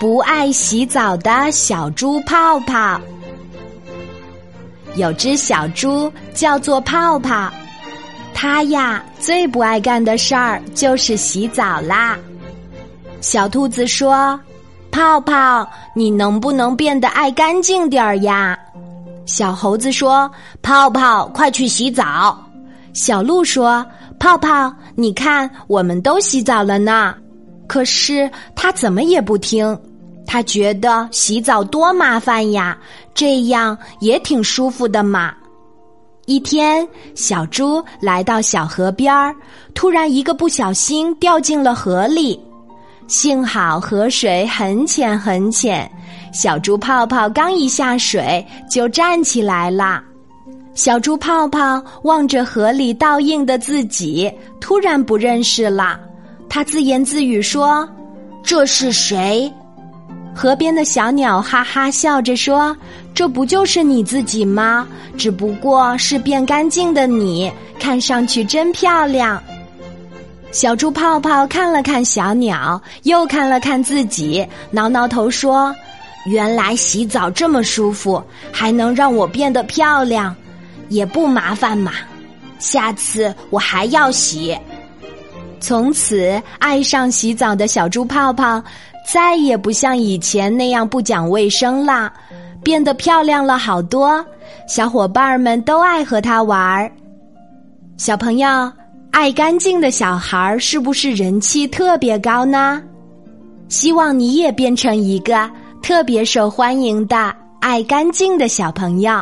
[0.00, 2.98] 不爱洗澡的小猪泡泡，
[4.94, 7.52] 有只小猪叫做泡泡，
[8.32, 12.18] 它呀最不爱干的事儿就是洗澡啦。
[13.20, 14.40] 小兔子说
[14.90, 18.58] ：“泡泡，你能不能变得爱干净点儿呀？”
[19.26, 20.30] 小猴子说
[20.62, 22.42] ：“泡泡，快去洗澡。”
[22.94, 23.86] 小鹿说
[24.18, 27.14] ：“泡泡，你看，我们都洗澡了呢。”
[27.68, 29.78] 可是它怎么也不听。
[30.32, 32.78] 他觉得洗澡多麻烦呀，
[33.12, 35.34] 这样也挺舒服的嘛。
[36.26, 39.34] 一天，小猪来到小河边儿，
[39.74, 42.40] 突然一个不小心掉进了河里。
[43.08, 45.90] 幸好河水很浅很浅，
[46.32, 50.00] 小猪泡泡刚一下水就站起来了。
[50.74, 55.98] 小猪泡泡望着河里倒映的自己，突然不认识了。
[56.48, 57.88] 他自言自语说
[58.44, 59.52] ：“这是谁？”
[60.40, 62.74] 河边的小鸟哈哈笑着说
[63.14, 64.88] ：“这不就是你自己吗？
[65.18, 69.38] 只不过是变干净的你，看上去真漂亮。”
[70.50, 75.76] 小猪泡泡看了看小鸟，又看了看自己，挠挠头说
[76.24, 80.34] ：“原来洗澡这么舒服，还能让我变得漂亮，
[80.88, 81.92] 也不麻烦嘛。
[82.58, 84.56] 下次我还要洗。”
[85.60, 88.62] 从此，爱上洗澡的小猪泡泡。
[89.12, 92.12] 再也不像以前那样不讲卫生啦，
[92.62, 94.24] 变得漂亮了好多。
[94.68, 96.92] 小伙伴们都爱和他玩儿。
[97.96, 98.70] 小朋友，
[99.10, 102.80] 爱干净的小孩是不是人气特别高呢？
[103.68, 105.50] 希望你也变成一个
[105.82, 109.20] 特别受欢迎的爱干净的小朋友。